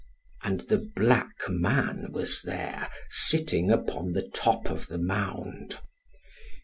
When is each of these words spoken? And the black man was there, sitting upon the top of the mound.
And 0.41 0.61
the 0.61 0.79
black 0.79 1.47
man 1.47 2.07
was 2.11 2.41
there, 2.41 2.89
sitting 3.07 3.69
upon 3.69 4.13
the 4.13 4.27
top 4.27 4.67
of 4.67 4.87
the 4.87 4.97
mound. 4.97 5.77